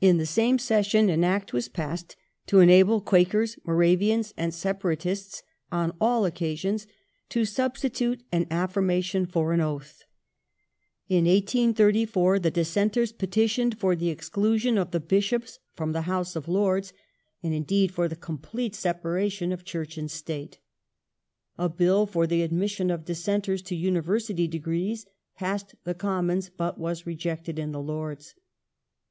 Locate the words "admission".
22.42-22.90